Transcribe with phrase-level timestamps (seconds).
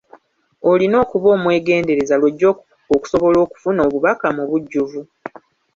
[0.71, 2.49] Olina okuba omwegendereza lw’ojja
[2.95, 5.01] okusobola okufuna obubaka mu bujjuvu.